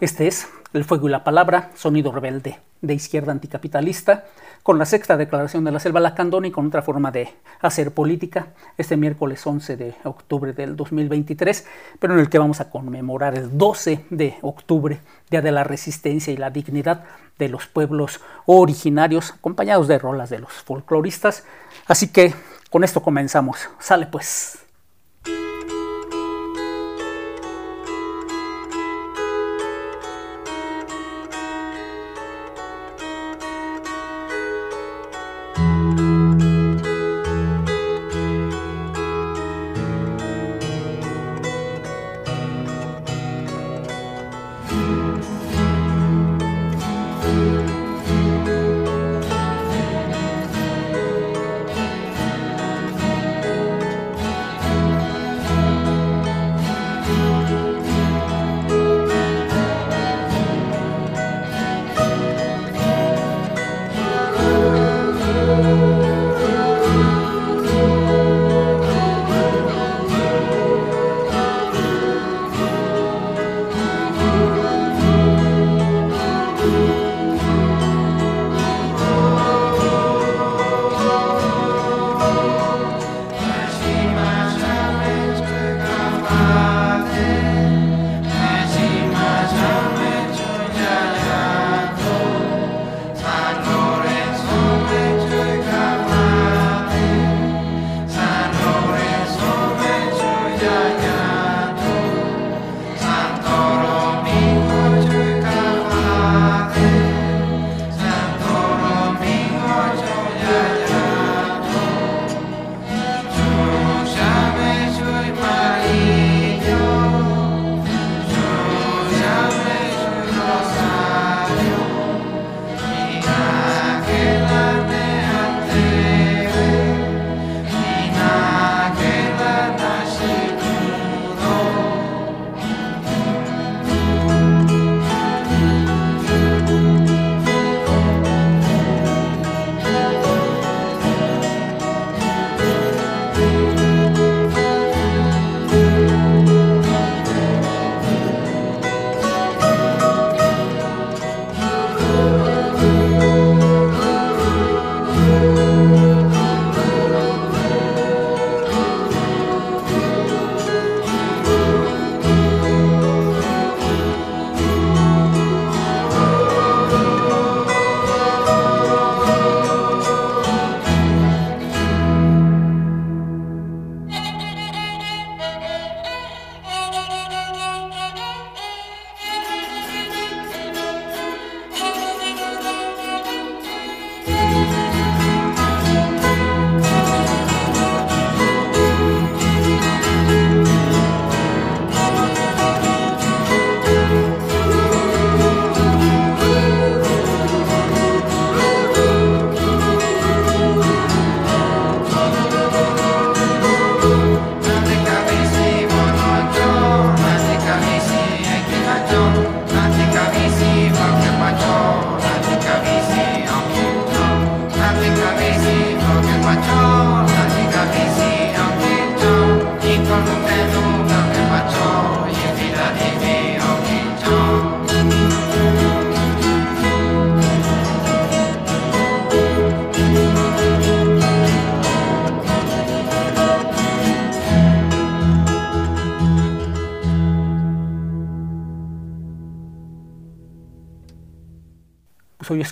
Este 0.00 0.28
es 0.28 0.46
El 0.72 0.84
Fuego 0.84 1.08
y 1.08 1.10
la 1.10 1.24
Palabra, 1.24 1.72
Sonido 1.74 2.12
Rebelde, 2.12 2.60
de 2.82 2.94
izquierda 2.94 3.32
anticapitalista, 3.32 4.26
con 4.62 4.78
la 4.78 4.86
sexta 4.86 5.16
declaración 5.16 5.64
de 5.64 5.72
la 5.72 5.80
Selva 5.80 5.98
Lacandona 5.98 6.46
y 6.46 6.52
con 6.52 6.68
otra 6.68 6.82
forma 6.82 7.10
de 7.10 7.34
hacer 7.60 7.90
política, 7.90 8.54
este 8.76 8.96
miércoles 8.96 9.44
11 9.44 9.76
de 9.76 9.96
octubre 10.04 10.52
del 10.52 10.76
2023, 10.76 11.66
pero 11.98 12.14
en 12.14 12.20
el 12.20 12.28
que 12.28 12.38
vamos 12.38 12.60
a 12.60 12.70
conmemorar 12.70 13.34
el 13.34 13.58
12 13.58 14.04
de 14.10 14.36
octubre, 14.42 15.00
Día 15.30 15.42
de 15.42 15.50
la 15.50 15.64
Resistencia 15.64 16.32
y 16.32 16.36
la 16.36 16.50
Dignidad 16.50 17.02
de 17.36 17.48
los 17.48 17.66
pueblos 17.66 18.20
originarios, 18.46 19.32
acompañados 19.32 19.88
de 19.88 19.98
rolas 19.98 20.30
de 20.30 20.38
los 20.38 20.52
folcloristas. 20.52 21.42
Así 21.88 22.12
que 22.12 22.34
con 22.70 22.84
esto 22.84 23.02
comenzamos. 23.02 23.68
Sale 23.80 24.06
pues. 24.06 24.67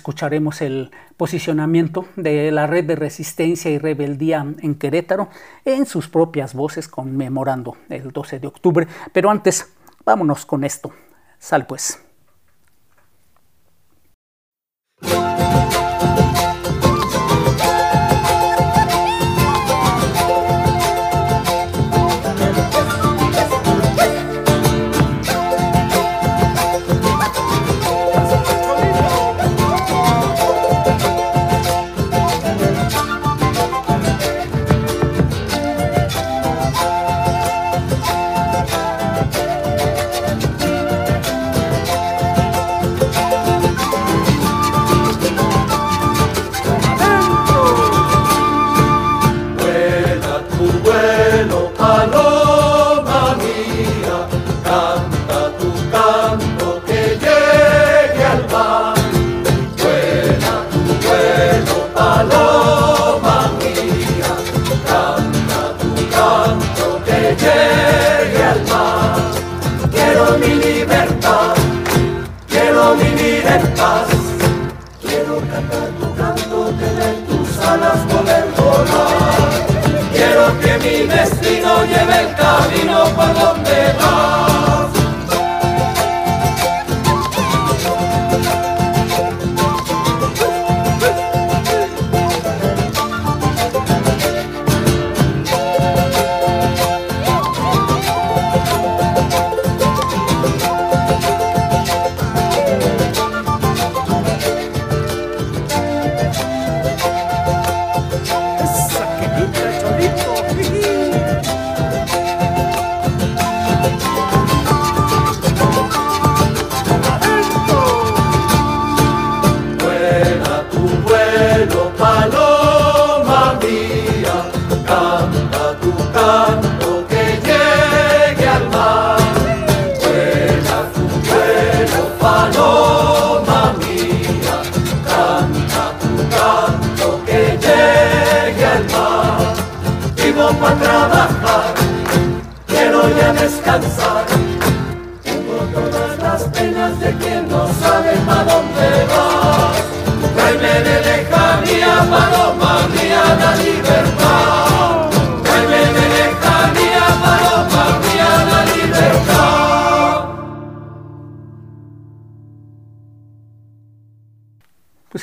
Escucharemos 0.07 0.61
el 0.61 0.91
posicionamiento 1.17 2.07
de 2.15 2.49
la 2.49 2.65
red 2.65 2.85
de 2.85 2.95
resistencia 2.95 3.69
y 3.69 3.77
rebeldía 3.77 4.45
en 4.61 4.75
Querétaro 4.75 5.27
en 5.65 5.85
sus 5.85 6.07
propias 6.07 6.53
voces 6.53 6.87
conmemorando 6.87 7.75
el 7.89 8.13
12 8.13 8.39
de 8.39 8.47
octubre. 8.47 8.87
Pero 9.11 9.29
antes, 9.29 9.69
vámonos 10.05 10.45
con 10.45 10.63
esto. 10.63 10.93
Sal 11.39 11.67
pues. 11.67 12.06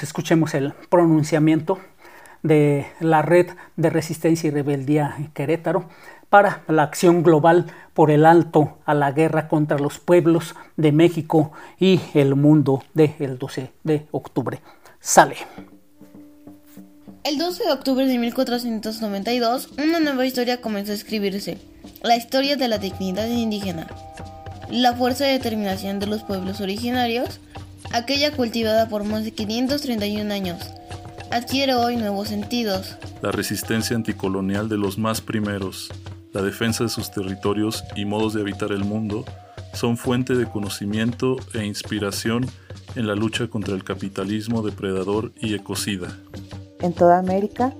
Escuchemos 0.03 0.55
el 0.55 0.73
pronunciamiento 0.89 1.79
de 2.43 2.87
la 3.01 3.23
Red 3.23 3.51
de 3.77 3.91
Resistencia 3.91 4.49
y 4.49 4.51
Rebeldía 4.51 5.17
Querétaro 5.33 5.89
para 6.29 6.63
la 6.69 6.83
acción 6.83 7.23
global 7.23 7.67
por 7.95 8.11
el 8.11 8.27
alto 8.27 8.79
a 8.85 8.95
la 8.95 9.13
guerra 9.13 9.49
contra 9.49 9.79
los 9.79 9.99
pueblos 9.99 10.55
de 10.77 10.93
México 10.93 11.53
y 11.79 12.01
el 12.13 12.35
mundo 12.35 12.83
del 12.93 13.39
12 13.39 13.73
de 13.83 14.07
octubre. 14.11 14.61
Sale. 15.01 15.37
El 17.25 17.39
12 17.39 17.65
de 17.65 17.73
octubre 17.73 18.07
de 18.07 18.19
1492, 18.19 19.71
una 19.79 20.01
nueva 20.01 20.27
historia 20.27 20.61
comenzó 20.61 20.93
a 20.93 20.97
escribirse, 20.97 21.59
la 22.03 22.17
historia 22.17 22.57
de 22.57 22.69
la 22.69 22.79
dignidad 22.79 23.27
indígena, 23.29 23.87
la 24.71 24.93
fuerza 24.95 25.25
de 25.25 25.33
determinación 25.33 26.01
de 26.01 26.07
los 26.07 26.23
pueblos 26.23 26.61
originarios 26.61 27.41
aquella 27.95 28.33
cultivada 28.33 28.89
por 28.89 29.05
más 29.05 29.25
de 29.25 29.31
531 29.31 30.35
años, 30.35 30.59
adquiere 31.31 31.75
hoy 31.75 31.97
nuevos 31.97 32.29
sentidos. 32.29 32.97
La 33.23 33.31
resistencia 33.31 33.95
anticolonial 33.95 34.69
de 34.69 34.77
los 34.77 34.99
más 34.99 35.21
primeros, 35.21 35.91
la 36.33 36.43
defensa 36.43 36.83
de 36.83 36.91
sus 36.91 37.13
territorios 37.13 37.85
y 37.95 38.05
modos 38.05 38.35
de 38.35 38.41
habitar 38.41 38.73
el 38.73 38.85
mundo 38.85 39.25
son 39.75 39.97
fuente 39.97 40.35
de 40.35 40.47
conocimiento 40.47 41.37
e 41.55 41.65
inspiración 41.65 42.47
en 42.97 43.07
la 43.07 43.15
lucha 43.15 43.47
contra 43.47 43.75
el 43.75 43.85
capitalismo 43.85 44.63
depredador 44.63 45.33
y 45.41 45.55
ecocida. 45.55 46.19
En 46.81 46.93
toda 46.93 47.19
América, 47.19 47.75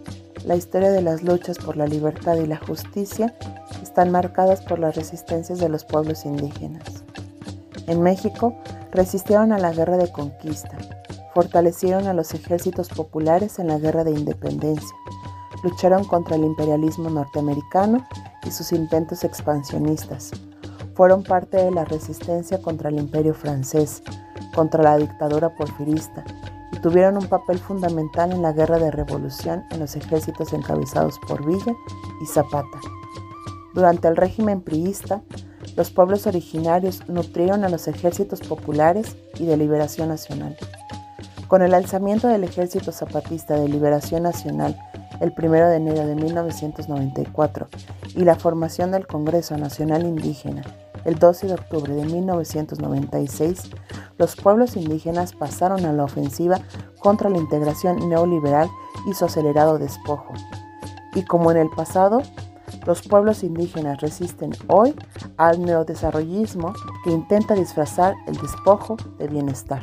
la 0.47 0.55
historia 0.55 0.91
de 0.91 1.03
las 1.03 1.25
luchas 1.25 1.59
por 1.59 1.77
la 1.77 1.89
libertad 1.89 2.37
y 2.37 2.47
la 2.47 2.59
justicia 2.59 3.35
están 3.83 4.13
marcadas 4.13 4.61
por 4.63 4.79
las 4.79 4.95
resistencias 4.95 5.59
de 5.59 5.69
los 5.69 5.85
pueblos 5.85 6.25
indígenas. 6.25 6.85
En 7.87 8.01
México, 8.01 8.57
resistieron 8.95 9.53
a 9.53 9.59
la 9.59 9.73
guerra 9.73 9.99
de 9.99 10.11
conquista, 10.11 10.79
fortalecieron 11.35 12.07
a 12.07 12.15
los 12.15 12.33
ejércitos 12.33 12.89
populares 12.89 13.59
en 13.59 13.67
la 13.67 13.79
guerra 13.79 14.05
de 14.05 14.13
independencia, 14.13 14.97
lucharon 15.63 16.05
contra 16.05 16.37
el 16.37 16.45
imperialismo 16.45 17.11
norteamericano 17.11 18.07
y 18.47 18.51
sus 18.51 18.73
intentos 18.73 19.25
expansionistas, 19.25 20.31
fueron 20.95 21.25
parte 21.25 21.57
de 21.57 21.73
la 21.73 21.85
resistencia 21.85 22.63
contra 22.63 22.89
el 22.89 22.99
imperio 22.99 23.35
francés, 23.35 24.03
contra 24.55 24.83
la 24.83 24.97
dictadura 24.97 25.55
porfirista 25.55 26.25
y 26.73 26.79
tuvieron 26.79 27.17
un 27.17 27.27
papel 27.27 27.59
fundamental 27.59 28.33
en 28.33 28.43
la 28.43 28.53
guerra 28.53 28.79
de 28.79 28.93
revolución 28.93 29.65
en 29.71 29.81
los 29.81 29.97
ejércitos 29.97 30.53
encabezados 30.53 31.19
por 31.27 31.45
Villa 31.45 31.75
y 32.23 32.27
Zapata. 32.27 32.79
Durante 33.75 34.07
el 34.07 34.17
régimen 34.17 34.61
priista, 34.61 35.23
los 35.77 35.91
pueblos 35.91 36.27
originarios 36.27 37.09
nutrieron 37.09 37.65
a 37.65 37.69
los 37.69 37.89
ejércitos 37.89 38.41
populares 38.41 39.17
y 39.39 39.47
de 39.47 39.57
liberación 39.57 40.09
nacional. 40.09 40.57
Con 41.49 41.63
el 41.63 41.75
alzamiento 41.75 42.29
del 42.29 42.45
Ejército 42.45 42.93
Zapatista 42.93 43.55
de 43.55 43.69
Liberación 43.69 44.23
Nacional 44.23 44.77
el 45.21 45.33
1 45.37 45.69
de 45.69 45.77
enero 45.77 46.07
de 46.07 46.17
1994 46.17 47.69
y 48.17 48.25
la 48.25 48.35
formación 48.35 48.91
del 48.91 49.07
Congreso 49.07 49.57
Nacional 49.57 50.05
Indígena 50.05 50.63
el 51.05 51.19
12 51.19 51.49
de 51.49 51.55
octubre 51.55 51.95
de 51.95 52.05
1996, 52.05 53.71
los 54.19 54.37
pueblos 54.37 54.77
indígenas 54.77 55.35
pasaron 55.35 55.85
a 55.85 55.93
la 55.93 56.05
ofensiva 56.05 56.61
contra 56.99 57.31
la 57.31 57.39
integración 57.39 58.09
neoliberal 58.09 58.71
y 59.09 59.15
su 59.15 59.25
acelerado 59.25 59.79
despojo. 59.79 60.33
Y 61.15 61.23
como 61.25 61.51
en 61.51 61.59
el 61.59 61.71
pasado, 61.71 62.23
los 62.87 63.03
pueblos 63.03 63.43
indígenas 63.43 64.01
resisten 64.01 64.53
hoy 64.69 64.95
al 65.37 65.65
neodesarrollismo 65.65 66.75
que 67.05 67.11
intenta 67.11 67.55
disfrazar 67.55 68.15
el 68.27 68.37
despojo 68.37 68.97
de 69.19 69.29
bienestar. 69.29 69.83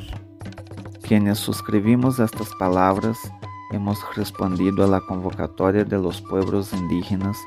Quienes 1.01 1.39
suscribimos 1.39 2.19
estas 2.19 2.49
palabras 2.55 3.17
hemos 3.71 3.99
respondido 4.15 4.83
a 4.83 4.87
la 4.87 5.01
convocatoria 5.01 5.83
de 5.83 5.97
los 5.97 6.21
pueblos 6.21 6.73
indígenas 6.73 7.37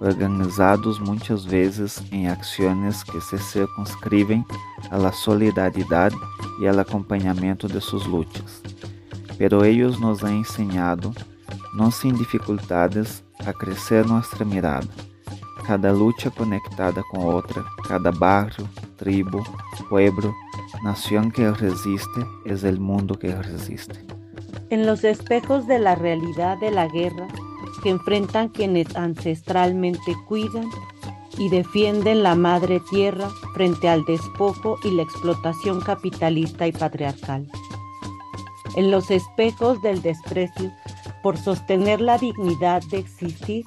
organizados 0.00 1.00
muchas 1.00 1.46
veces 1.46 2.02
en 2.12 2.28
acciones 2.28 3.04
que 3.04 3.20
se 3.20 3.38
circunscriben 3.38 4.44
a 4.90 4.98
la 4.98 5.12
solidaridad 5.12 6.12
y 6.60 6.66
al 6.66 6.78
acompañamiento 6.78 7.66
de 7.66 7.80
sus 7.80 8.06
luchas. 8.06 8.62
Pero 9.38 9.64
ellos 9.64 10.00
nos 10.00 10.22
han 10.22 10.36
enseñado, 10.36 11.12
no 11.74 11.90
sin 11.90 12.16
dificultades, 12.16 13.24
a 13.48 13.52
crecer 13.52 14.06
nuestra 14.06 14.44
mirada. 14.44 14.86
Cada 15.66 15.92
lucha 15.92 16.30
conectada 16.30 17.02
con 17.10 17.34
otra, 17.34 17.64
cada 17.86 18.10
barrio, 18.10 18.68
tribu, 18.96 19.42
pueblo, 19.88 20.34
nación 20.82 21.30
que 21.30 21.50
resiste 21.50 22.26
es 22.44 22.64
el 22.64 22.78
mundo 22.80 23.18
que 23.18 23.34
resiste. 23.34 24.04
En 24.70 24.86
los 24.86 25.04
espejos 25.04 25.66
de 25.66 25.78
la 25.78 25.94
realidad 25.94 26.58
de 26.58 26.70
la 26.70 26.88
guerra 26.88 27.26
que 27.82 27.90
enfrentan 27.90 28.48
quienes 28.48 28.94
ancestralmente 28.96 30.16
cuidan 30.26 30.68
y 31.38 31.48
defienden 31.48 32.22
la 32.22 32.34
madre 32.34 32.80
tierra 32.90 33.30
frente 33.54 33.88
al 33.88 34.04
despojo 34.04 34.78
y 34.84 34.90
la 34.90 35.02
explotación 35.02 35.80
capitalista 35.80 36.66
y 36.66 36.72
patriarcal. 36.72 37.48
En 38.74 38.90
los 38.90 39.10
espejos 39.10 39.80
del 39.82 40.02
desprecio 40.02 40.72
por 41.22 41.36
sostener 41.36 42.00
la 42.00 42.18
dignidad 42.18 42.82
de 42.90 42.98
existir, 42.98 43.64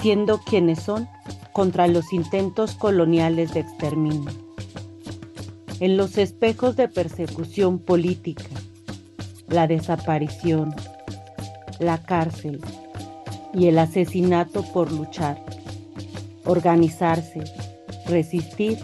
siendo 0.00 0.38
quienes 0.38 0.82
son, 0.82 1.08
contra 1.52 1.86
los 1.86 2.12
intentos 2.12 2.74
coloniales 2.74 3.54
de 3.54 3.60
exterminio. 3.60 4.30
En 5.80 5.96
los 5.96 6.18
espejos 6.18 6.76
de 6.76 6.88
persecución 6.88 7.78
política, 7.78 8.44
la 9.48 9.66
desaparición, 9.66 10.74
la 11.78 12.02
cárcel 12.02 12.60
y 13.52 13.66
el 13.66 13.78
asesinato 13.78 14.62
por 14.72 14.90
luchar, 14.92 15.44
organizarse, 16.44 17.44
resistir 18.06 18.78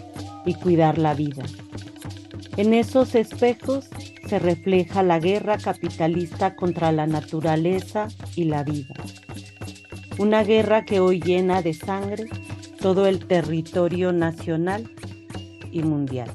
y 0.45 0.53
cuidar 0.53 0.97
la 0.97 1.13
vida. 1.13 1.43
En 2.57 2.73
esos 2.73 3.15
espejos 3.15 3.89
se 4.31 4.39
refleja 4.39 5.03
la 5.03 5.19
guerra 5.19 5.57
capitalista 5.57 6.55
contra 6.55 6.93
la 6.93 7.05
naturaleza 7.05 8.07
y 8.33 8.45
la 8.45 8.63
vida. 8.63 8.93
Una 10.19 10.45
guerra 10.45 10.85
que 10.85 11.01
hoy 11.01 11.19
llena 11.19 11.61
de 11.61 11.73
sangre 11.73 12.29
todo 12.79 13.07
el 13.07 13.27
territorio 13.27 14.13
nacional 14.13 14.89
y 15.69 15.83
mundial. 15.83 16.31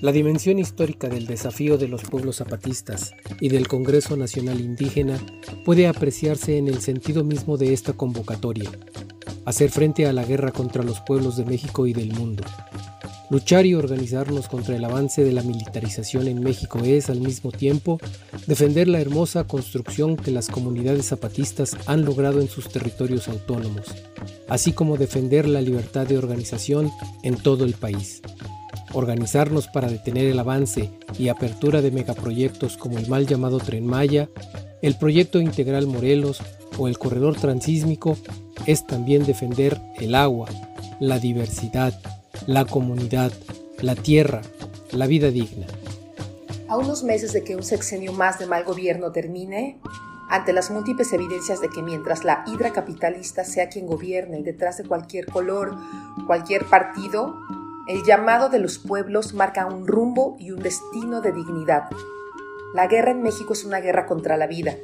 La 0.00 0.12
dimensión 0.12 0.60
histórica 0.60 1.08
del 1.08 1.26
desafío 1.26 1.76
de 1.76 1.88
los 1.88 2.04
pueblos 2.04 2.36
zapatistas 2.36 3.12
y 3.40 3.48
del 3.48 3.66
Congreso 3.66 4.16
Nacional 4.16 4.60
Indígena 4.60 5.18
puede 5.64 5.88
apreciarse 5.88 6.56
en 6.56 6.68
el 6.68 6.80
sentido 6.80 7.24
mismo 7.24 7.56
de 7.56 7.72
esta 7.72 7.94
convocatoria, 7.94 8.70
hacer 9.44 9.72
frente 9.72 10.06
a 10.06 10.12
la 10.12 10.24
guerra 10.24 10.52
contra 10.52 10.84
los 10.84 11.00
pueblos 11.00 11.36
de 11.36 11.46
México 11.46 11.88
y 11.88 11.94
del 11.94 12.12
mundo. 12.12 12.44
Luchar 13.32 13.64
y 13.64 13.74
organizarnos 13.74 14.46
contra 14.46 14.76
el 14.76 14.84
avance 14.84 15.24
de 15.24 15.32
la 15.32 15.42
militarización 15.42 16.28
en 16.28 16.42
México 16.42 16.80
es, 16.84 17.08
al 17.08 17.18
mismo 17.18 17.50
tiempo, 17.50 17.98
defender 18.46 18.88
la 18.88 19.00
hermosa 19.00 19.44
construcción 19.44 20.18
que 20.18 20.30
las 20.30 20.48
comunidades 20.48 21.06
zapatistas 21.06 21.74
han 21.86 22.04
logrado 22.04 22.42
en 22.42 22.48
sus 22.50 22.68
territorios 22.68 23.28
autónomos, 23.28 23.86
así 24.50 24.74
como 24.74 24.98
defender 24.98 25.48
la 25.48 25.62
libertad 25.62 26.06
de 26.06 26.18
organización 26.18 26.90
en 27.22 27.36
todo 27.36 27.64
el 27.64 27.72
país. 27.72 28.20
Organizarnos 28.92 29.66
para 29.66 29.88
detener 29.88 30.26
el 30.26 30.38
avance 30.38 30.90
y 31.18 31.28
apertura 31.28 31.80
de 31.80 31.90
megaproyectos 31.90 32.76
como 32.76 32.98
el 32.98 33.08
mal 33.08 33.26
llamado 33.26 33.60
Tren 33.60 33.86
Maya, 33.86 34.28
el 34.82 34.96
proyecto 34.96 35.40
integral 35.40 35.86
Morelos 35.86 36.42
o 36.76 36.86
el 36.86 36.98
corredor 36.98 37.36
transísmico 37.36 38.18
es 38.66 38.86
también 38.86 39.24
defender 39.24 39.80
el 39.98 40.16
agua, 40.16 40.50
la 41.00 41.18
diversidad, 41.18 41.98
la 42.46 42.64
comunidad, 42.64 43.32
la 43.80 43.94
tierra, 43.94 44.42
la 44.90 45.06
vida 45.06 45.30
digna. 45.30 45.66
A 46.68 46.76
unos 46.76 47.04
meses 47.04 47.32
de 47.32 47.44
que 47.44 47.54
un 47.54 47.62
sexenio 47.62 48.12
más 48.12 48.38
de 48.38 48.46
mal 48.46 48.64
gobierno 48.64 49.12
termine, 49.12 49.78
ante 50.28 50.52
las 50.52 50.70
múltiples 50.70 51.12
evidencias 51.12 51.60
de 51.60 51.68
que 51.68 51.82
mientras 51.82 52.24
la 52.24 52.42
hidra 52.46 52.72
capitalista 52.72 53.44
sea 53.44 53.68
quien 53.68 53.86
gobierne 53.86 54.42
detrás 54.42 54.78
de 54.78 54.84
cualquier 54.84 55.26
color, 55.26 55.76
cualquier 56.26 56.64
partido, 56.64 57.36
el 57.86 58.02
llamado 58.04 58.48
de 58.48 58.58
los 58.58 58.78
pueblos 58.78 59.34
marca 59.34 59.66
un 59.66 59.86
rumbo 59.86 60.36
y 60.38 60.50
un 60.50 60.62
destino 60.62 61.20
de 61.20 61.32
dignidad. 61.32 61.90
La 62.74 62.86
guerra 62.86 63.10
en 63.10 63.22
México 63.22 63.52
es 63.52 63.64
una 63.64 63.80
guerra 63.80 64.06
contra 64.06 64.36
la 64.36 64.46
vida. 64.46 64.76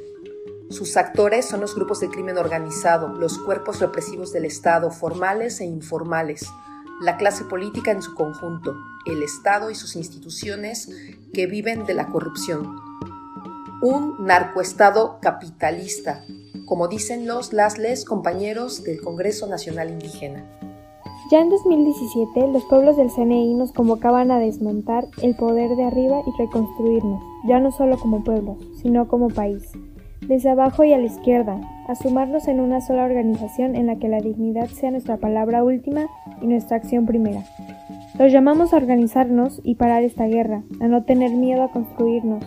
Sus 0.69 0.95
actores 0.97 1.45
son 1.45 1.61
los 1.61 1.73
grupos 1.73 1.99
de 1.99 2.09
crimen 2.09 2.37
organizado, 2.37 3.07
los 3.07 3.39
cuerpos 3.39 3.79
represivos 3.79 4.31
del 4.31 4.45
Estado, 4.45 4.91
formales 4.91 5.59
e 5.61 5.65
informales, 5.65 6.45
la 7.01 7.17
clase 7.17 7.45
política 7.45 7.91
en 7.91 8.01
su 8.01 8.13
conjunto, 8.15 8.75
el 9.05 9.23
Estado 9.23 9.69
y 9.69 9.75
sus 9.75 9.95
instituciones 9.95 10.89
que 11.33 11.47
viven 11.47 11.85
de 11.85 11.93
la 11.93 12.07
corrupción. 12.07 12.75
Un 13.81 14.25
narcoestado 14.25 15.19
capitalista, 15.21 16.25
como 16.65 16.87
dicen 16.87 17.25
los 17.25 17.53
lasles 17.53 18.03
compañeros 18.03 18.83
del 18.83 19.01
Congreso 19.01 19.47
Nacional 19.47 19.89
Indígena. 19.89 20.45
Ya 21.31 21.41
en 21.41 21.49
2017, 21.49 22.47
los 22.47 22.65
pueblos 22.65 22.97
del 22.97 23.11
CNI 23.11 23.53
nos 23.53 23.71
convocaban 23.71 24.31
a 24.31 24.39
desmontar 24.39 25.05
el 25.21 25.35
poder 25.35 25.75
de 25.75 25.83
arriba 25.83 26.21
y 26.25 26.41
reconstruirnos, 26.41 27.21
ya 27.47 27.59
no 27.59 27.71
solo 27.71 27.99
como 27.99 28.23
pueblo, 28.23 28.57
sino 28.81 29.07
como 29.07 29.29
país. 29.29 29.63
Desde 30.21 30.49
abajo 30.49 30.83
y 30.83 30.93
a 30.93 30.97
la 30.97 31.05
izquierda, 31.05 31.61
a 31.89 31.95
sumarnos 31.95 32.47
en 32.47 32.59
una 32.59 32.81
sola 32.81 33.03
organización 33.03 33.75
en 33.75 33.87
la 33.87 33.95
que 33.95 34.09
la 34.09 34.21
dignidad 34.21 34.67
sea 34.67 34.91
nuestra 34.91 35.17
palabra 35.17 35.63
última 35.63 36.05
y 36.39 36.45
nuestra 36.45 36.77
acción 36.77 37.07
primera. 37.07 37.43
Los 38.19 38.31
llamamos 38.31 38.73
a 38.73 38.77
organizarnos 38.77 39.59
y 39.63 39.73
parar 39.73 40.03
esta 40.03 40.27
guerra, 40.27 40.61
a 40.79 40.87
no 40.87 41.03
tener 41.03 41.31
miedo 41.31 41.63
a 41.63 41.71
construirnos 41.71 42.45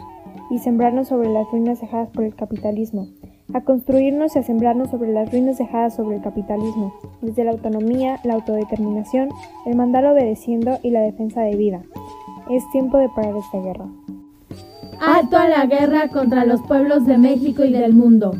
y 0.48 0.58
sembrarnos 0.58 1.08
sobre 1.08 1.28
las 1.28 1.50
ruinas 1.50 1.80
dejadas 1.80 2.08
por 2.10 2.22
el 2.22 2.36
capitalismo, 2.36 3.08
a 3.52 3.62
construirnos 3.62 4.36
y 4.36 4.38
a 4.38 4.42
sembrarnos 4.44 4.90
sobre 4.90 5.12
las 5.12 5.32
ruinas 5.32 5.58
dejadas 5.58 5.96
sobre 5.96 6.18
el 6.18 6.22
capitalismo, 6.22 6.94
desde 7.20 7.42
la 7.42 7.50
autonomía, 7.50 8.20
la 8.22 8.34
autodeterminación, 8.34 9.30
el 9.66 9.74
mandar 9.74 10.06
obedeciendo 10.06 10.78
y 10.84 10.90
la 10.90 11.00
defensa 11.00 11.42
de 11.42 11.56
vida. 11.56 11.82
Es 12.48 12.62
tiempo 12.70 12.96
de 12.98 13.08
parar 13.08 13.34
esta 13.36 13.60
guerra. 13.60 13.86
Alto 15.00 15.36
a 15.36 15.48
la 15.48 15.66
guerra 15.66 16.08
contra 16.10 16.44
los 16.44 16.62
pueblos 16.62 17.06
de 17.06 17.18
México 17.18 17.64
y 17.64 17.72
del 17.72 17.92
mundo. 17.92 18.34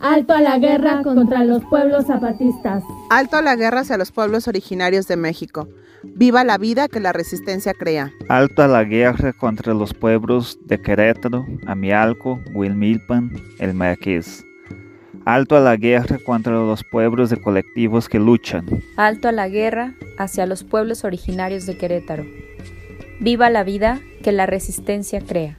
Alto 0.00 0.32
a 0.32 0.40
la 0.40 0.58
guerra 0.58 1.02
contra 1.02 1.44
los 1.44 1.62
pueblos 1.66 2.06
zapatistas. 2.06 2.82
Alto 3.10 3.36
a 3.36 3.42
la 3.42 3.54
guerra 3.54 3.80
hacia 3.80 3.98
los 3.98 4.10
pueblos 4.10 4.48
originarios 4.48 5.06
de 5.06 5.16
México. 5.16 5.68
Viva 6.02 6.42
la 6.42 6.56
vida 6.56 6.88
que 6.88 7.00
la 7.00 7.12
resistencia 7.12 7.74
crea. 7.74 8.10
Alto 8.30 8.62
a 8.62 8.66
la 8.66 8.84
guerra 8.84 9.34
contra 9.34 9.74
los 9.74 9.92
pueblos 9.92 10.58
de 10.64 10.80
Querétaro, 10.80 11.44
Amialco, 11.66 12.40
Huilmilpan, 12.54 13.30
El 13.58 13.74
Marqués. 13.74 14.42
Alto 15.26 15.58
a 15.58 15.60
la 15.60 15.76
guerra 15.76 16.18
contra 16.24 16.54
los 16.54 16.82
pueblos 16.82 17.28
de 17.28 17.36
colectivos 17.36 18.08
que 18.08 18.18
luchan. 18.18 18.64
Alto 18.96 19.28
a 19.28 19.32
la 19.32 19.48
guerra 19.48 19.92
hacia 20.16 20.46
los 20.46 20.64
pueblos 20.64 21.04
originarios 21.04 21.66
de 21.66 21.76
Querétaro. 21.76 22.24
Viva 23.20 23.50
la 23.50 23.64
vida 23.64 24.00
que 24.22 24.32
la 24.32 24.46
resistencia 24.46 25.20
crea. 25.20 25.58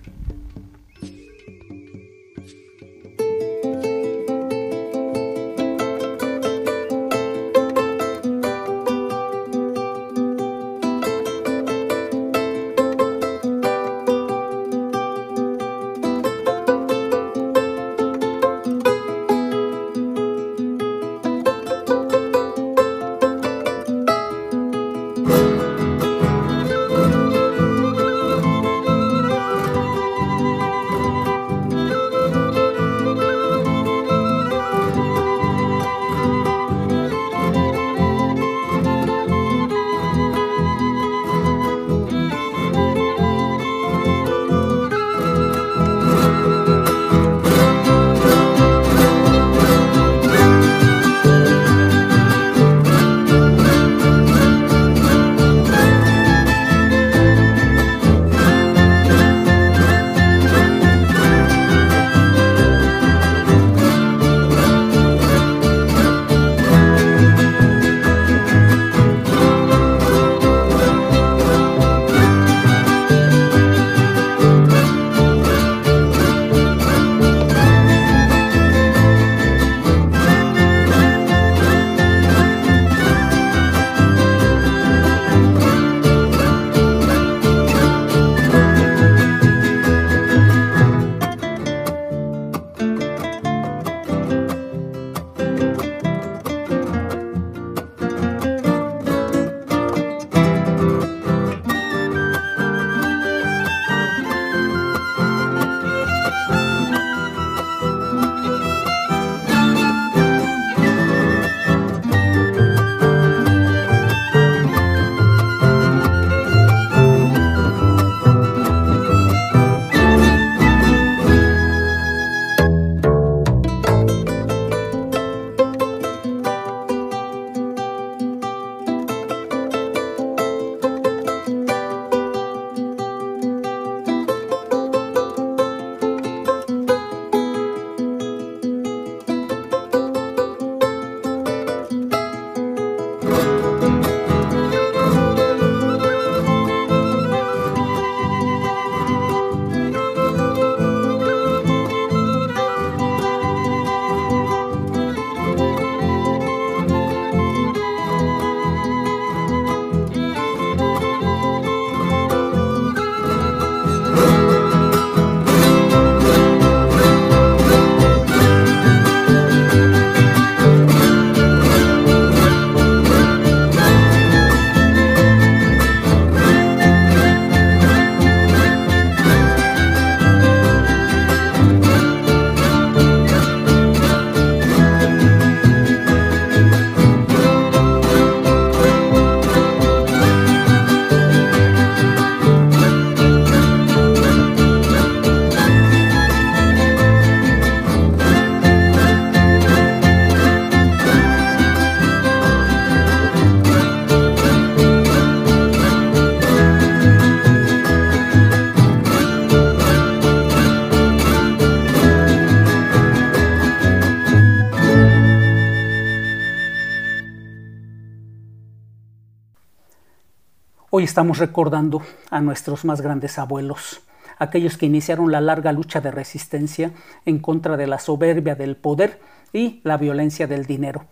Hoy 220.93 221.05
estamos 221.05 221.37
recordando 221.37 222.01
a 222.31 222.41
nuestros 222.41 222.83
más 222.83 222.99
grandes 222.99 223.39
abuelos, 223.39 224.01
aquellos 224.37 224.75
que 224.75 224.87
iniciaron 224.87 225.31
la 225.31 225.39
larga 225.39 225.71
lucha 225.71 226.01
de 226.01 226.11
resistencia 226.11 226.91
en 227.25 227.39
contra 227.39 227.77
de 227.77 227.87
la 227.87 227.97
soberbia 227.97 228.55
del 228.55 228.75
poder 228.75 229.21
y 229.53 229.79
la 229.85 229.95
violencia 229.95 230.47
del 230.47 230.65
dinero. 230.65 231.05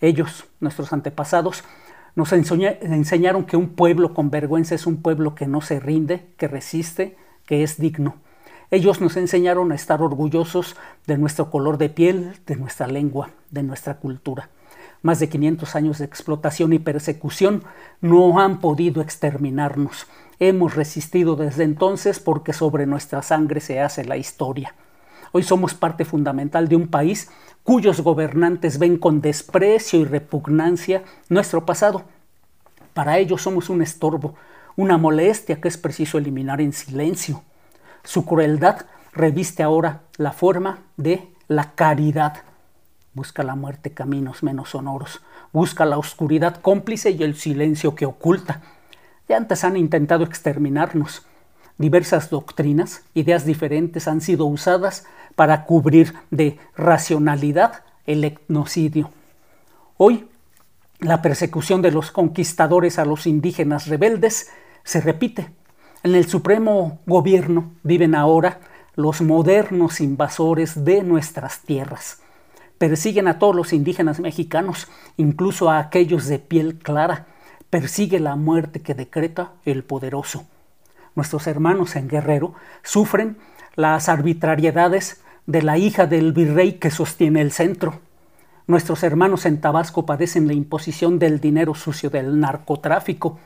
Ellos, 0.00 0.46
nuestros 0.60 0.90
antepasados, 0.94 1.64
nos 2.14 2.32
enseñaron 2.32 3.44
que 3.44 3.58
un 3.58 3.74
pueblo 3.74 4.14
con 4.14 4.30
vergüenza 4.30 4.74
es 4.74 4.86
un 4.86 5.02
pueblo 5.02 5.34
que 5.34 5.46
no 5.46 5.60
se 5.60 5.80
rinde, 5.80 6.32
que 6.38 6.48
resiste, 6.48 7.18
que 7.44 7.62
es 7.62 7.76
digno. 7.76 8.14
Ellos 8.70 9.02
nos 9.02 9.18
enseñaron 9.18 9.70
a 9.70 9.74
estar 9.74 10.00
orgullosos 10.00 10.76
de 11.06 11.18
nuestro 11.18 11.50
color 11.50 11.76
de 11.76 11.90
piel, 11.90 12.38
de 12.46 12.56
nuestra 12.56 12.86
lengua, 12.86 13.28
de 13.50 13.62
nuestra 13.62 13.98
cultura 13.98 14.48
más 15.02 15.18
de 15.18 15.28
500 15.28 15.76
años 15.76 15.98
de 15.98 16.04
explotación 16.04 16.72
y 16.72 16.78
persecución 16.78 17.64
no 18.00 18.40
han 18.40 18.60
podido 18.60 19.02
exterminarnos. 19.02 20.06
Hemos 20.38 20.74
resistido 20.74 21.36
desde 21.36 21.64
entonces 21.64 22.20
porque 22.20 22.52
sobre 22.52 22.86
nuestra 22.86 23.22
sangre 23.22 23.60
se 23.60 23.80
hace 23.80 24.04
la 24.04 24.16
historia. 24.16 24.74
Hoy 25.32 25.42
somos 25.42 25.74
parte 25.74 26.04
fundamental 26.04 26.68
de 26.68 26.76
un 26.76 26.88
país 26.88 27.30
cuyos 27.62 28.00
gobernantes 28.00 28.78
ven 28.78 28.96
con 28.96 29.20
desprecio 29.20 30.00
y 30.00 30.04
repugnancia 30.04 31.02
nuestro 31.28 31.66
pasado. 31.66 32.04
Para 32.94 33.18
ellos 33.18 33.42
somos 33.42 33.68
un 33.68 33.82
estorbo, 33.82 34.34
una 34.76 34.98
molestia 34.98 35.60
que 35.60 35.68
es 35.68 35.76
preciso 35.76 36.18
eliminar 36.18 36.60
en 36.60 36.72
silencio. 36.72 37.42
Su 38.04 38.24
crueldad 38.24 38.86
reviste 39.12 39.62
ahora 39.62 40.02
la 40.16 40.32
forma 40.32 40.78
de 40.96 41.28
la 41.48 41.72
caridad 41.74 42.42
Busca 43.16 43.42
la 43.42 43.54
muerte 43.54 43.92
caminos 43.92 44.42
menos 44.42 44.68
sonoros. 44.72 45.22
Busca 45.50 45.86
la 45.86 45.96
oscuridad 45.96 46.60
cómplice 46.60 47.12
y 47.12 47.22
el 47.22 47.34
silencio 47.34 47.94
que 47.94 48.04
oculta. 48.04 48.60
Ya 49.26 49.38
antes 49.38 49.64
han 49.64 49.78
intentado 49.78 50.22
exterminarnos. 50.22 51.24
Diversas 51.78 52.28
doctrinas, 52.28 53.04
ideas 53.14 53.46
diferentes 53.46 54.06
han 54.06 54.20
sido 54.20 54.44
usadas 54.44 55.06
para 55.34 55.64
cubrir 55.64 56.12
de 56.30 56.58
racionalidad 56.76 57.84
el 58.04 58.22
etnocidio. 58.22 59.10
Hoy, 59.96 60.28
la 61.00 61.22
persecución 61.22 61.80
de 61.80 61.92
los 61.92 62.10
conquistadores 62.10 62.98
a 62.98 63.06
los 63.06 63.26
indígenas 63.26 63.86
rebeldes 63.86 64.50
se 64.84 65.00
repite. 65.00 65.50
En 66.02 66.14
el 66.14 66.26
supremo 66.26 66.98
gobierno 67.06 67.72
viven 67.82 68.14
ahora 68.14 68.60
los 68.94 69.22
modernos 69.22 70.02
invasores 70.02 70.84
de 70.84 71.02
nuestras 71.02 71.60
tierras 71.60 72.20
persiguen 72.78 73.28
a 73.28 73.38
todos 73.38 73.54
los 73.54 73.72
indígenas 73.72 74.20
mexicanos, 74.20 74.88
incluso 75.16 75.70
a 75.70 75.78
aquellos 75.78 76.26
de 76.26 76.38
piel 76.38 76.78
clara, 76.78 77.26
persigue 77.70 78.20
la 78.20 78.36
muerte 78.36 78.80
que 78.80 78.94
decreta 78.94 79.52
el 79.64 79.84
poderoso. 79.84 80.44
Nuestros 81.14 81.46
hermanos 81.46 81.96
en 81.96 82.08
Guerrero 82.08 82.54
sufren 82.82 83.38
las 83.74 84.08
arbitrariedades 84.08 85.22
de 85.46 85.62
la 85.62 85.78
hija 85.78 86.06
del 86.06 86.32
virrey 86.32 86.74
que 86.74 86.90
sostiene 86.90 87.40
el 87.40 87.52
centro. 87.52 88.00
Nuestros 88.66 89.02
hermanos 89.02 89.46
en 89.46 89.60
Tabasco 89.60 90.04
padecen 90.04 90.46
la 90.46 90.52
imposición 90.52 91.18
del 91.18 91.40
dinero 91.40 91.74
sucio 91.74 92.10
del 92.10 92.38
narcotráfico. 92.40 93.38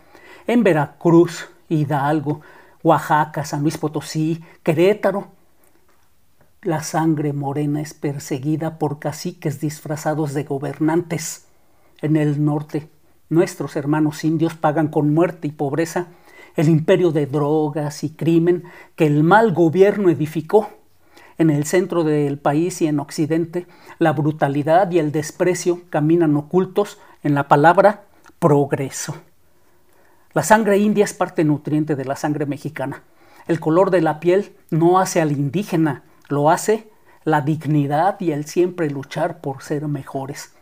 En 0.47 0.63
Veracruz, 0.63 1.49
Hidalgo, 1.69 2.41
Oaxaca, 2.83 3.45
San 3.45 3.63
Luis 3.63 3.77
Potosí, 3.77 4.43
Querétaro, 4.63 5.29
la 6.63 6.83
sangre 6.83 7.33
morena 7.33 7.81
es 7.81 7.95
perseguida 7.95 8.79
por 8.79 8.99
caciques 8.99 9.61
disfrazados 9.61 10.35
de 10.35 10.45
gobernantes. 10.45 11.47
En 12.03 12.17
el 12.17 12.45
norte, 12.45 12.91
nuestros 13.31 13.77
hermanos 13.77 14.25
indios 14.25 14.55
pagan 14.55 14.89
con 14.89 15.15
muerte 15.15 15.49
y 15.49 15.53
pobreza 15.53 16.09
el 16.57 16.69
imperio 16.69 17.13
de 17.13 17.27
drogas 17.27 18.05
y 18.05 18.11
crimen 18.11 18.65
que 18.95 19.07
el 19.07 19.23
mal 19.23 19.55
gobierno 19.55 20.11
edificó. 20.11 20.69
En 21.39 21.49
el 21.49 21.65
centro 21.65 22.05
del 22.05 22.39
país 22.39 22.83
y 22.83 22.89
en 22.89 23.01
Occidente, 23.01 23.67
la 23.99 24.13
brutalidad 24.13 24.91
y 24.91 24.99
el 24.99 25.13
desprecio 25.13 25.81
caminan 25.89 26.37
ocultos 26.37 26.99
en 27.23 27.35
la 27.35 27.49
palabra 27.49 28.03
progreso. 28.39 29.15
La 30.35 30.43
sangre 30.43 30.77
india 30.77 31.05
es 31.05 31.15
parte 31.15 31.43
nutriente 31.45 31.97
de 31.97 32.05
la 32.05 32.17
sangre 32.17 32.45
mexicana. 32.45 33.03
El 33.49 33.61
color 33.61 33.91
de 33.91 34.03
la 34.03 34.21
piel 34.21 34.53
no 34.71 34.99
hace 34.99 35.23
al 35.23 35.33
indígena, 35.33 36.05
lo 36.31 36.51
hace 36.51 36.91
la 37.25 37.43
dignidad 37.43 38.19
y 38.21 38.33
el 38.33 38.47
siempre 38.47 38.91
luchar 38.91 39.41
por 39.41 39.63
ser 39.63 39.87
mejores. 39.89 40.55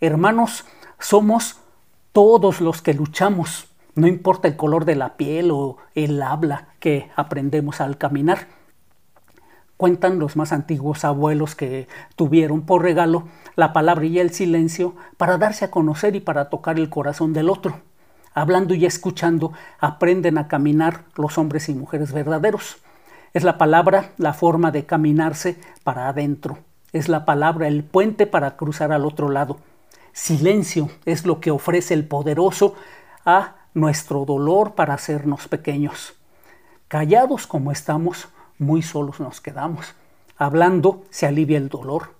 Hermanos, 0.00 0.64
somos 0.98 1.60
todos 2.12 2.60
los 2.60 2.82
que 2.82 2.94
luchamos, 2.94 3.68
no 3.94 4.06
importa 4.06 4.48
el 4.48 4.56
color 4.56 4.84
de 4.84 4.96
la 4.96 5.16
piel 5.16 5.50
o 5.50 5.76
el 5.94 6.20
habla 6.22 6.68
que 6.80 7.10
aprendemos 7.16 7.80
al 7.80 7.98
caminar. 7.98 8.48
Cuentan 9.76 10.18
los 10.18 10.36
más 10.36 10.52
antiguos 10.52 11.04
abuelos 11.04 11.54
que 11.54 11.88
tuvieron 12.16 12.62
por 12.62 12.82
regalo 12.82 13.28
la 13.56 13.72
palabra 13.72 14.04
y 14.04 14.18
el 14.18 14.30
silencio 14.30 14.94
para 15.16 15.38
darse 15.38 15.66
a 15.66 15.70
conocer 15.70 16.16
y 16.16 16.20
para 16.20 16.50
tocar 16.50 16.78
el 16.78 16.90
corazón 16.90 17.32
del 17.32 17.48
otro. 17.48 17.80
Hablando 18.34 18.74
y 18.74 18.84
escuchando 18.84 19.52
aprenden 19.78 20.38
a 20.38 20.48
caminar 20.48 21.04
los 21.14 21.38
hombres 21.38 21.68
y 21.68 21.74
mujeres 21.74 22.12
verdaderos. 22.12 22.78
Es 23.32 23.44
la 23.44 23.58
palabra 23.58 24.10
la 24.16 24.32
forma 24.32 24.72
de 24.72 24.86
caminarse 24.86 25.56
para 25.84 26.08
adentro. 26.08 26.58
Es 26.92 27.08
la 27.08 27.24
palabra 27.24 27.68
el 27.68 27.84
puente 27.84 28.26
para 28.26 28.56
cruzar 28.56 28.90
al 28.90 29.04
otro 29.04 29.28
lado. 29.28 29.58
Silencio 30.12 30.90
es 31.04 31.24
lo 31.24 31.40
que 31.40 31.52
ofrece 31.52 31.94
el 31.94 32.08
poderoso 32.08 32.74
a 33.24 33.54
nuestro 33.72 34.24
dolor 34.24 34.74
para 34.74 34.94
hacernos 34.94 35.46
pequeños. 35.46 36.14
Callados 36.88 37.46
como 37.46 37.70
estamos, 37.70 38.28
muy 38.58 38.82
solos 38.82 39.20
nos 39.20 39.40
quedamos. 39.40 39.94
Hablando 40.36 41.04
se 41.10 41.26
alivia 41.26 41.58
el 41.58 41.68
dolor. 41.68 42.14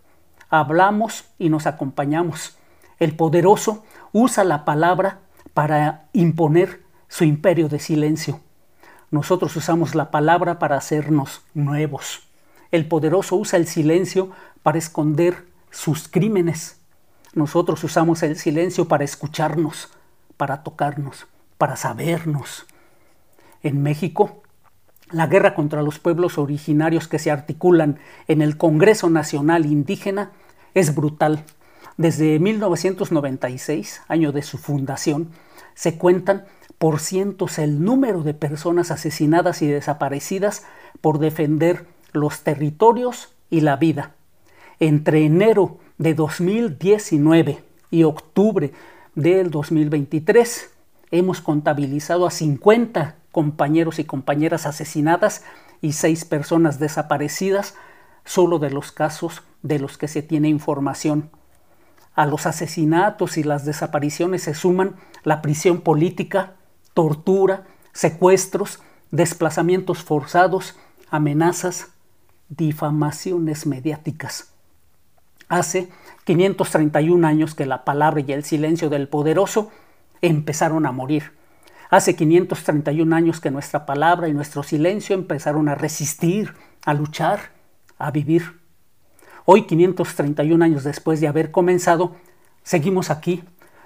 Hablamos 0.48 1.24
y 1.38 1.48
nos 1.48 1.66
acompañamos. 1.66 2.56
El 3.00 3.16
poderoso 3.16 3.82
usa 4.12 4.44
la 4.44 4.64
palabra 4.64 5.18
para 5.54 6.04
imponer 6.12 6.82
su 7.08 7.24
imperio 7.24 7.68
de 7.68 7.80
silencio. 7.80 8.40
Nosotros 9.10 9.56
usamos 9.56 9.94
la 9.94 10.10
palabra 10.10 10.58
para 10.58 10.76
hacernos 10.76 11.42
nuevos. 11.54 12.22
El 12.70 12.86
poderoso 12.86 13.36
usa 13.36 13.58
el 13.58 13.66
silencio 13.66 14.30
para 14.62 14.78
esconder 14.78 15.46
sus 15.70 16.08
crímenes. 16.08 16.80
Nosotros 17.34 17.82
usamos 17.82 18.22
el 18.22 18.36
silencio 18.36 18.86
para 18.86 19.04
escucharnos, 19.04 19.88
para 20.36 20.62
tocarnos, 20.62 21.26
para 21.58 21.76
sabernos. 21.76 22.66
En 23.62 23.82
México, 23.82 24.42
la 25.10 25.26
guerra 25.26 25.54
contra 25.54 25.82
los 25.82 25.98
pueblos 25.98 26.38
originarios 26.38 27.08
que 27.08 27.18
se 27.18 27.32
articulan 27.32 27.98
en 28.28 28.42
el 28.42 28.56
Congreso 28.56 29.10
Nacional 29.10 29.66
Indígena 29.66 30.30
es 30.74 30.94
brutal. 30.94 31.44
Desde 31.96 32.38
1996, 32.38 34.02
año 34.06 34.30
de 34.30 34.42
su 34.42 34.56
fundación, 34.56 35.30
se 35.74 35.98
cuentan 35.98 36.46
por 36.80 36.98
cientos 36.98 37.58
el 37.58 37.84
número 37.84 38.22
de 38.22 38.32
personas 38.32 38.90
asesinadas 38.90 39.60
y 39.60 39.66
desaparecidas 39.66 40.64
por 41.02 41.18
defender 41.18 41.84
los 42.12 42.40
territorios 42.40 43.34
y 43.50 43.60
la 43.60 43.76
vida. 43.76 44.14
Entre 44.78 45.26
enero 45.26 45.76
de 45.98 46.14
2019 46.14 47.62
y 47.90 48.04
octubre 48.04 48.72
del 49.14 49.50
2023 49.50 50.70
hemos 51.10 51.42
contabilizado 51.42 52.26
a 52.26 52.30
50 52.30 53.16
compañeros 53.30 53.98
y 53.98 54.04
compañeras 54.04 54.64
asesinadas 54.64 55.44
y 55.82 55.92
6 55.92 56.24
personas 56.24 56.78
desaparecidas 56.78 57.74
solo 58.24 58.58
de 58.58 58.70
los 58.70 58.90
casos 58.90 59.42
de 59.62 59.80
los 59.80 59.98
que 59.98 60.08
se 60.08 60.22
tiene 60.22 60.48
información. 60.48 61.28
A 62.14 62.24
los 62.24 62.46
asesinatos 62.46 63.36
y 63.36 63.42
las 63.42 63.66
desapariciones 63.66 64.44
se 64.44 64.54
suman 64.54 64.96
la 65.24 65.42
prisión 65.42 65.82
política, 65.82 66.54
tortura, 67.00 67.64
secuestros, 67.94 68.78
desplazamientos 69.10 70.02
forzados, 70.02 70.76
amenazas, 71.08 71.88
difamaciones 72.50 73.64
mediáticas. 73.64 74.52
Hace 75.48 75.88
531 76.24 77.26
años 77.26 77.54
que 77.54 77.64
la 77.64 77.86
palabra 77.86 78.20
y 78.20 78.30
el 78.32 78.44
silencio 78.44 78.90
del 78.90 79.08
poderoso 79.08 79.70
empezaron 80.20 80.84
a 80.84 80.92
morir. 80.92 81.32
Hace 81.88 82.16
531 82.16 83.16
años 83.16 83.40
que 83.40 83.50
nuestra 83.50 83.86
palabra 83.86 84.28
y 84.28 84.34
nuestro 84.34 84.62
silencio 84.62 85.14
empezaron 85.14 85.70
a 85.70 85.76
resistir, 85.76 86.52
a 86.84 86.92
luchar, 86.92 87.52
a 87.96 88.10
vivir. 88.10 88.60
Hoy, 89.46 89.66
531 89.66 90.62
años 90.62 90.84
después 90.84 91.18
de 91.22 91.28
haber 91.28 91.50
comenzado, 91.50 92.16
seguimos 92.62 93.08
aquí. 93.08 93.42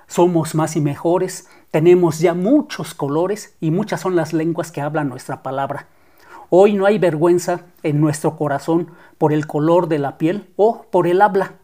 Somos 0.07 0.55
más 0.55 0.77
y 0.77 0.81
mejores, 0.81 1.49
tenemos 1.71 2.19
ya 2.19 2.35
muchos 2.35 2.95
colores 2.95 3.57
y 3.61 3.71
muchas 3.71 4.01
son 4.01 4.17
las 4.17 4.33
lenguas 4.33 4.71
que 4.71 4.81
hablan 4.81 5.09
nuestra 5.09 5.43
palabra. 5.43 5.89
Hoy 6.51 6.75
no 6.75 6.87
hay 6.87 6.99
vergüenza 6.99 7.63
en 7.83 8.01
nuestro 8.01 8.37
corazón 8.37 8.91
por 9.19 9.33
el 9.33 9.47
color 9.47 9.89
de 9.89 9.99
la 9.99 10.19
piel 10.19 10.53
o 10.57 10.87
por 10.91 11.07
el 11.07 11.23
habla. 11.23 11.55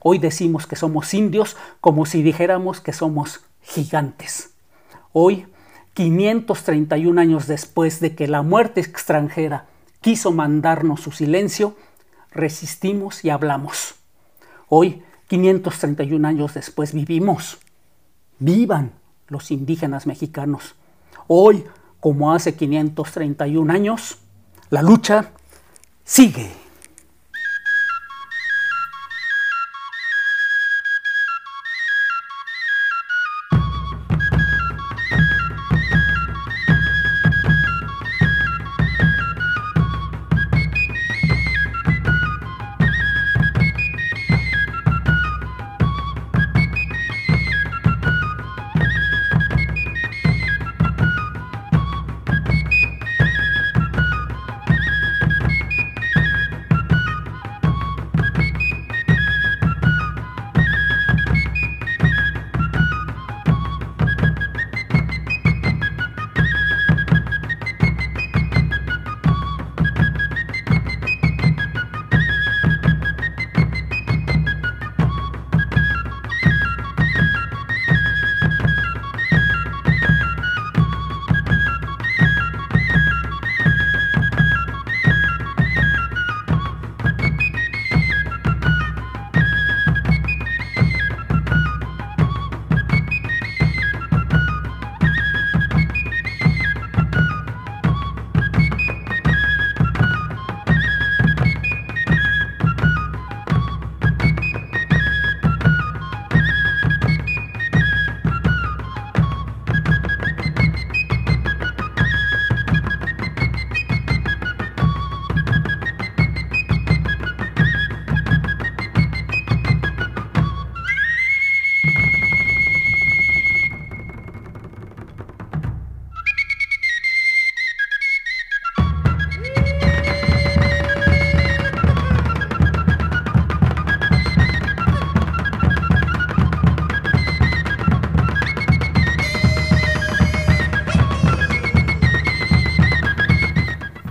Hoy 0.00 0.18
decimos 0.18 0.66
que 0.66 0.76
somos 0.76 1.12
indios 1.14 1.56
como 1.80 2.06
si 2.06 2.22
dijéramos 2.22 2.80
que 2.80 2.92
somos 2.92 3.40
gigantes. 3.62 4.54
Hoy 5.12 5.46
531 5.94 7.20
años 7.20 7.48
después 7.48 7.98
de 7.98 8.14
que 8.14 8.28
la 8.28 8.42
muerte 8.42 8.80
extranjera 8.80 9.66
quiso 10.00 10.30
mandarnos 10.30 11.00
su 11.00 11.10
silencio, 11.10 11.74
resistimos 12.30 13.24
y 13.24 13.30
hablamos. 13.30 13.96
Hoy, 14.68 15.02
531 15.26 16.28
años 16.28 16.54
después, 16.54 16.92
vivimos. 16.92 17.58
Vivan 18.38 18.92
los 19.28 19.50
indígenas 19.50 20.06
mexicanos. 20.06 20.74
Hoy, 21.26 21.64
como 22.00 22.32
hace 22.32 22.54
531 22.54 23.72
años, 23.72 24.18
la 24.70 24.82
lucha 24.82 25.32
sigue. 26.04 26.67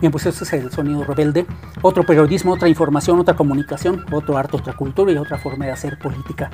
Bien, 0.08 0.14
pues 0.14 0.26
ese 0.26 0.46
es 0.46 0.54
el 0.54 0.72
sonido 0.72 1.04
rebelde. 1.04 1.46
Otro 1.82 2.06
periodismo, 2.06 2.54
otra 2.54 2.70
información, 2.70 3.20
otra 3.20 3.36
comunicación, 3.36 4.06
otro 4.10 4.38
arte, 4.38 4.56
otra 4.56 4.72
cultura 4.72 5.12
y 5.12 5.18
otra 5.18 5.38
forma 5.38 5.66
de 5.66 5.72
hacer 5.72 6.00
política. 6.00 6.50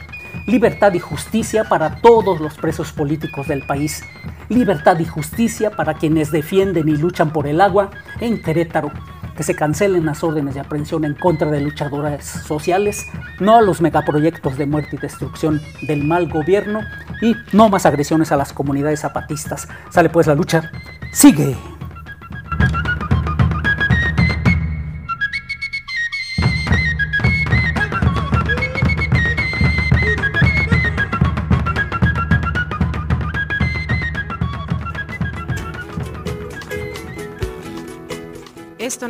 Libertad 0.47 0.91
y 0.95 0.99
justicia 0.99 1.63
para 1.65 2.01
todos 2.01 2.41
los 2.41 2.55
presos 2.55 2.91
políticos 2.91 3.47
del 3.47 3.63
país. 3.67 4.01
Libertad 4.49 4.97
y 4.97 5.05
justicia 5.05 5.69
para 5.69 5.93
quienes 5.93 6.31
defienden 6.31 6.89
y 6.89 6.97
luchan 6.97 7.31
por 7.31 7.45
el 7.45 7.61
agua 7.61 7.91
en 8.21 8.41
Querétaro. 8.41 8.91
Que 9.37 9.43
se 9.43 9.55
cancelen 9.55 10.07
las 10.07 10.23
órdenes 10.23 10.55
de 10.55 10.61
aprehensión 10.61 11.05
en 11.05 11.13
contra 11.13 11.51
de 11.51 11.61
luchadoras 11.61 12.25
sociales, 12.25 13.05
no 13.39 13.55
a 13.55 13.61
los 13.61 13.81
megaproyectos 13.81 14.57
de 14.57 14.65
muerte 14.65 14.95
y 14.95 14.99
destrucción 14.99 15.61
del 15.83 16.03
mal 16.05 16.27
gobierno 16.27 16.79
y 17.21 17.35
no 17.51 17.69
más 17.69 17.85
agresiones 17.85 18.31
a 18.31 18.37
las 18.37 18.51
comunidades 18.51 19.01
zapatistas. 19.01 19.67
Sale 19.91 20.09
pues 20.09 20.25
la 20.25 20.33
lucha. 20.33 20.71
Sigue. 21.11 21.55